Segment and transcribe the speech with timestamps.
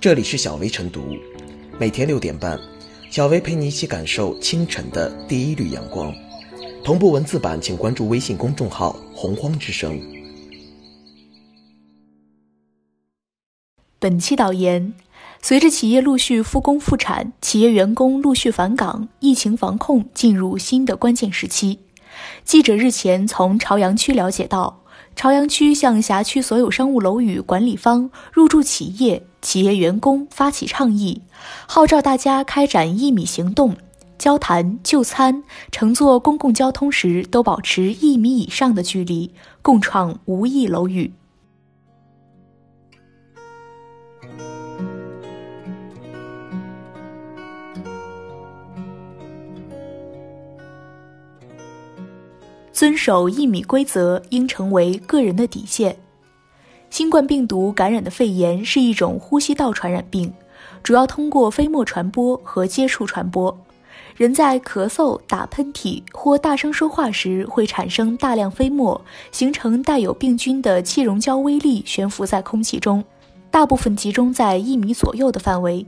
[0.00, 1.14] 这里是小薇晨读，
[1.78, 2.58] 每天六点半，
[3.10, 6.10] 小薇陪你一起感受清晨的第一缕阳光。
[6.82, 10.00] 同步文字版，请关注微信公众号“洪荒之声”。
[14.00, 14.94] 本期导言：
[15.42, 21.78] 随着企业陆续复工复产，企业员工陆续返岗，疫情防控进入新的关键时期。
[22.42, 24.82] 记者日前从朝阳区了解到，
[25.14, 31.22] 朝阳区向辖区所有商务楼宇管理方、入驻企业、企业员工发起倡议，
[31.66, 33.76] 号召大家开展一米行动，
[34.18, 35.42] 交谈、就餐、
[35.72, 41.12] 乘坐公共交通时都保持一米以上的距离，共创无疫楼宇。
[52.72, 55.98] 遵守一米规则应成为个人的底线。
[56.90, 60.32] 新冠病毒感染的肺炎是一种呼吸道传染病，
[60.82, 63.56] 主要通过飞沫传播和接触传播。
[64.16, 73.04] 人在咳嗽、打喷嚏或大声说话时，会产生大量飞沫，形成带有病菌的气溶胶微粒，悬浮在空气中，
[73.52, 75.86] 大部分集中在一米左右的范围。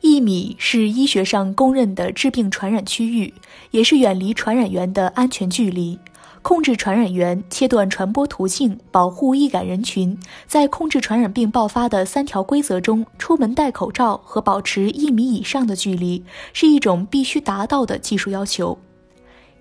[0.00, 3.34] 一米是医学上公认的致病传染区域，
[3.72, 5.98] 也是远离传染源的安全距离。
[6.44, 16.22] 控制传染源、切断传播途径、保护易感人群，在控制传染病爆发的三条规则中，出门戴口罩和保持一米以上的距离
[16.52, 18.78] 是一种必须达到的技术要求。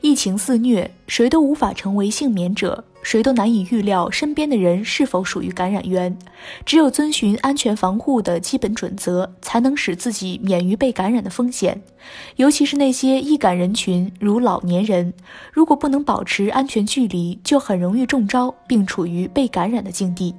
[0.04, 2.84] 疫情肆虐，谁都无法成为幸免者。
[3.04, 6.14] 谁都难以预料身边的人是否属于感染源，
[6.66, 11.82] 只有遵循安全防护的基本准则，才能使自己免于被感染的风险。
[12.36, 15.14] 尤其是那些易感人群，如老年人，
[15.54, 20.36] 如果不能保持安全距离，就很容易中招，并处于被感染的境地。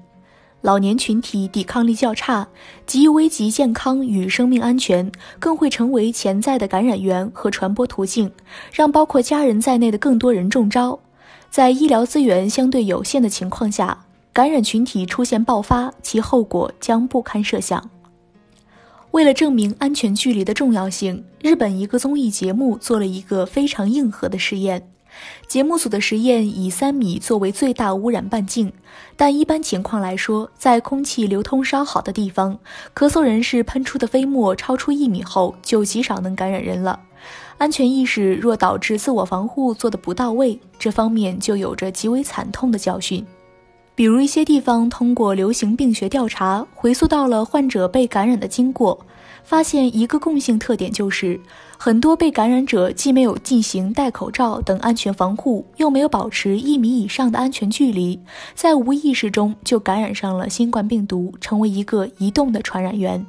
[0.64, 2.48] 老年群体抵抗力较差，
[2.86, 8.32] 极易危及健康与生命安全，更会成为潜在的感染源和传播途径，
[8.72, 10.98] 让包括家人在内的更多人中招。
[11.50, 17.90] 在医疗资源相对有限的情况下，感染群体出现爆发，其后果将不堪设想。
[19.10, 24.82] 为了证明安全距离的重要性，日本一个综艺节目做了一个非常硬核的实验。
[25.46, 28.72] 节目组的实验以三米作为最大污染半径，
[29.16, 32.58] 但一般情况来说，在空气流通稍好的地方，
[32.94, 36.98] 咳嗽人士喷出的飞沫超出一米后，就极少能感染人了。
[37.56, 43.24] 安全意识若导致自我防护做得不到位，这方面就有着极为惨痛的教训。
[43.94, 49.06] 比如一些地方通过流行病学调查，回溯到了患者被感染的经过，
[49.44, 51.38] 发现一个共性特点就是，
[51.78, 58.18] 很多被感染者既没有进行戴口罩等安全防护，又没有保持一米以上的安全距离，
[58.54, 63.24] 在无意识中就感染上了新冠病毒，成为一个移动的传染源。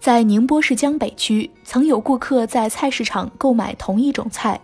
[0.00, 4.60] 在宁波市江北区，曾有顾客在菜市场购买同一种菜，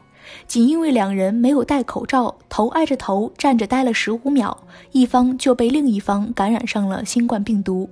[0.46, 4.56] 仅因为两人没有戴口罩，头挨着头站着待了十五秒，
[4.92, 7.88] 一方就被另一方感染上了新冠病毒。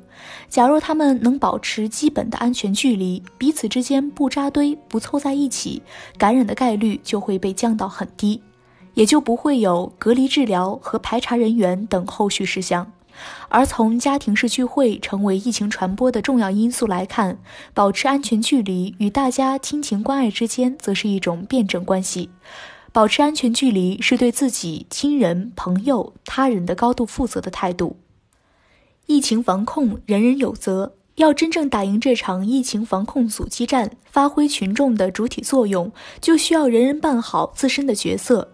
[0.48, 5.82] 假若他们能保持基本的安全距离，彼此之间不扎堆、不凑在一起，
[6.16, 8.40] 感染的概率就会被降到很低，
[8.94, 12.90] 也就不会有隔离治疗和排查人员等后续事项。
[13.48, 17.38] 而从家庭式聚会成为疫情传播的重要因素来看，
[17.74, 22.30] 保持安全距离与大家亲情关爱之间，则是一种辩证关系。
[22.92, 27.96] 保持安全距离是对自己、亲人、朋友、他人的高度负责的态度。
[29.06, 35.90] 疫情防控人人有责，要真正打赢这场疫情防控阻击战，发挥群众的主体作用，
[36.20, 38.52] 就需要人人办好自身的角色，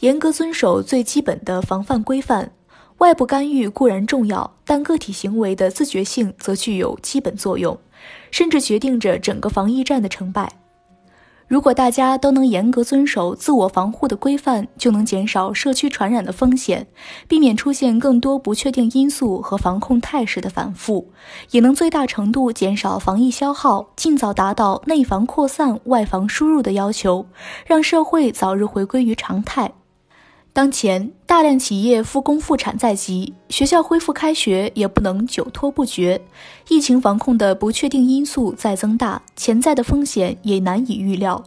[0.00, 2.52] 严格遵守最基本的防范规范。
[2.98, 7.78] 外部干预固然重要，但个体行为的自觉性则具有基本作用，
[8.30, 10.52] 甚至决定着整个防疫战的成败。
[11.46, 16.86] 如果大家都能严格遵守自我防护的规范，就能减少社区传染的风险，
[17.26, 21.10] 避免出现更多不确定因素和防控态势的反复，
[21.52, 27.24] 也能最大程度减少防疫消耗，尽早达到内防扩散、外防输入的要求，
[27.64, 29.72] 让社会早日回归于常态。
[30.52, 36.20] 当前大量企业复工复产在即，学校恢复开学也不能久拖不决。
[36.68, 41.44] 疫情防控的不确定因素在增大，潜在的风险也难以预料。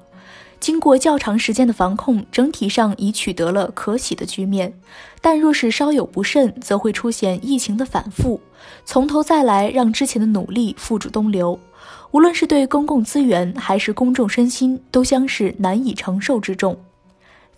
[0.62, 4.71] 经过较长时间的防控，整体上已取得了可喜的局面。
[5.19, 8.39] 但若是稍有不慎，则会出现疫情的反复，
[8.86, 11.59] 从头再来，让之前的努力付诸东流。
[12.12, 16.77] 无论是对公共资源还是公众身心，都将是难以承受之重。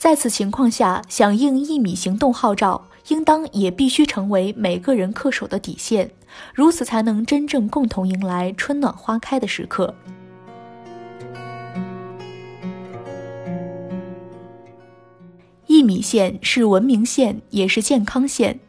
[0.03, 6.11] 在此情况下，响应一米行动号召，应当也必须成为每个人恪守的底线，
[6.53, 9.95] 如此才能真正共同迎来春暖花开的时刻。
[15.67, 18.59] 一米线是文明线，也是健康线。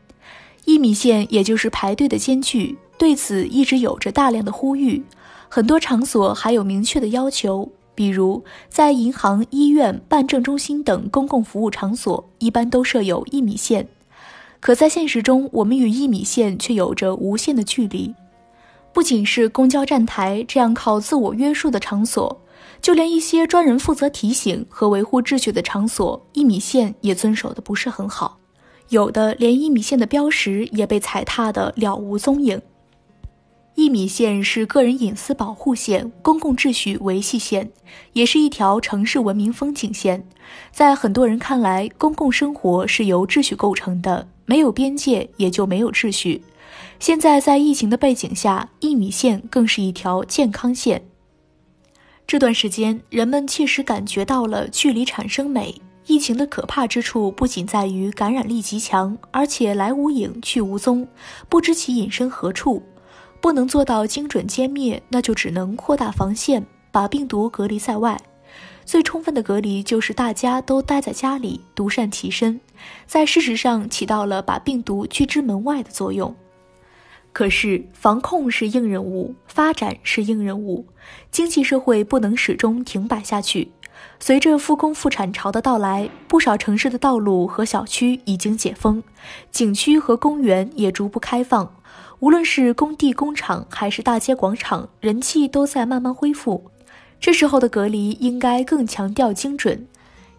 [0.67, 5.03] 一米线也就是排队的间距，对此一直有着大量的呼吁，
[5.49, 7.73] 很多场所还有明确的要求。
[7.95, 13.89] 比如，在银行、医院、办证中心等公共服务场所，一般都设有一米线。
[14.61, 18.15] 可在现实中，我们与一米线却有着无限的距离。
[18.93, 22.41] 不仅是公交站台这样靠自我约束的场所，
[22.81, 28.39] 就连一些专人负责提醒和维护秩序的场所，一米线也遵守的不是很好。
[28.91, 32.61] 有的连一米线的标识也被踩踏的了无踪影。
[33.75, 37.71] 一米线是个人隐私保护线、公共秩序维系线，
[38.13, 40.25] 也是一条城市文明风景线。
[40.71, 46.45] 在很多人看来，公共生活是由秩序构成的，没有边界也就没有秩序。
[47.01, 51.05] 现在在疫情的背景下，一米线更是一条健康线。
[52.27, 55.75] 这段时间，人们切实感觉到了距离产生美。
[56.07, 61.09] 疫情的可怕之处不仅在于感染力极强，而且来无影去无踪，
[61.49, 62.83] 不知其隐身何处。
[63.45, 68.19] 不能做到精准歼灭，那就只能扩大防线，把病毒隔离在外。
[68.87, 72.59] 最充分的隔离就是大家都待在家里，独善其身，
[73.07, 76.35] 在事实上起到了把病毒拒之门外的作用。
[77.35, 80.87] 可是，防控是硬任务，发展是硬任务，
[81.31, 83.73] 经济社会不能始终停摆下去。
[84.19, 89.03] 随着复工复产潮的到来，不少城市的道路和小区已经解封，
[89.51, 91.77] 景区和公园也逐步开放。
[92.21, 96.65] 无论是工地、工厂还是大街广场，人气都在慢慢恢复。
[97.21, 99.87] 这时候的隔离应该更强调精准。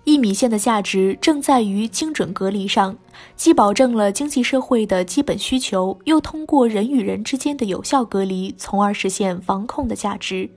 [0.03, 2.95] 一米线的价值正在于精准隔离上，
[3.35, 10.47] 既保证了经济社会的基本需求，又通过人与人之间的有效隔离，从而实现防控的价值。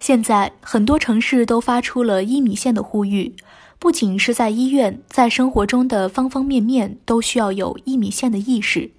[0.00, 3.34] 现在很多城市都发出了一米线的呼吁，
[3.78, 8.90] 不仅是在医院，在生活中的方方面面都需要有一米线的意识。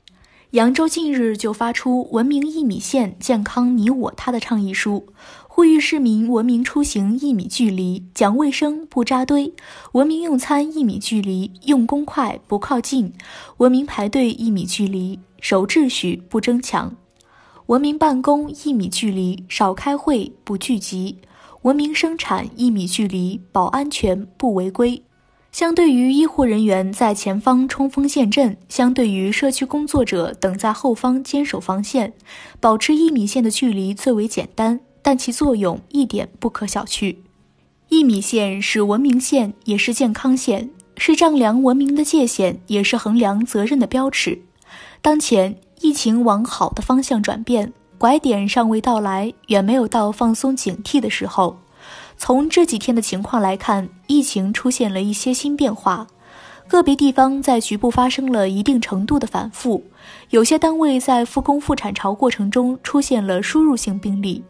[0.53, 5.07] 扬州近日就发出“文明一米线，健康你我他”的倡议书，
[5.47, 9.51] 呼吁市民文明出行一米距离，讲卫生不扎堆；
[9.94, 13.11] 文明用餐一米距离，用公筷不靠近；
[13.57, 16.91] 文明排队一米距离，守秩序不争抢；
[17.65, 21.15] 文明办公一米距离，少开会不聚集；
[21.63, 25.01] 文明生产一米距离，保安全不违规。
[25.53, 32.11] 相对于医护人员在前方冲锋陷阵，相对于社区工作者等在后方坚守防线，
[32.59, 37.17] 保持一米线的距离最为简单，但其作用一点不可小觑。
[37.89, 44.41] 一米线是文明线，也是健康线，是丈量文明的界限，也是衡量责任的标尺。
[45.03, 51.59] 当前疫情往好的方向转变，拐点尚未到来，远没有到放松警惕的时候。
[52.18, 56.07] 从这几天的情况来看，疫情出现了一些新变化，
[56.68, 59.83] 个别地方在局部发生了一定程度的反复，
[60.30, 64.44] 有些单位在复工复产潮过程中出现了输入性病例，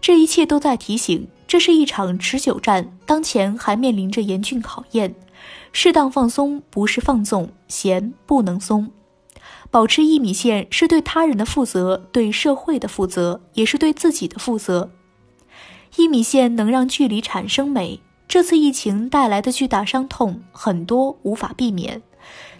[0.00, 5.14] 这一切都在提醒，这是一场持久战，当前还面临着严峻考验，
[5.72, 8.90] 适当放松不是放纵，弦不能松，
[9.70, 14.90] 保持一米线是对他人的负责，对社会的负责，也是对自己的负责。
[15.98, 18.00] 一米线能让距离产生美。
[18.28, 22.00] 这次疫情带来的巨大伤痛，很多无法避免，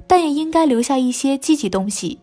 [0.09, 2.19] 但也应该留下一些积极东西，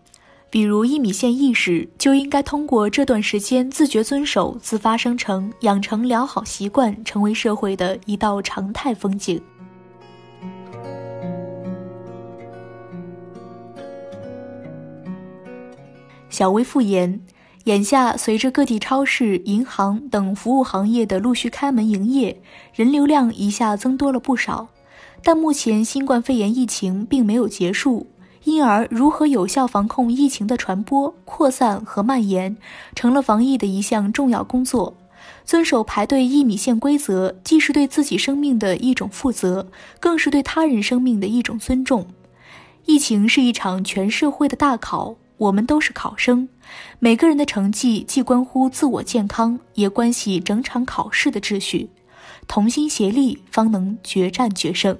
[0.49, 9.41] 比如一米线意识，就应该通过这段时间自觉遵守、自发生成、养成良好习惯，成为社会的一道常态风景。
[16.29, 17.21] 小微复言。
[17.65, 22.39] 眼下，随着各地超市、银行等服务行业的陆续开门营业，
[22.75, 24.69] 人流量一下增多了不少。
[25.23, 28.05] 但目前新冠肺炎疫情并没有结束，
[28.43, 32.55] 因而如何有效防控疫情的传播、扩散和蔓延，
[32.93, 34.95] 成了防疫的一项重要工作。
[35.43, 39.65] 遵守排队一米线规则，既是对自己生命的一种负责，
[39.99, 42.05] 更是对他人生命的一种尊重。
[42.85, 45.15] 疫情是一场全社会的大考。
[45.37, 46.47] 我们都是考生，
[46.99, 51.89] 每个人的成绩既关乎自我健康，也关系整场考试的秩序。
[52.47, 54.97] 同心协力，方能决战决胜。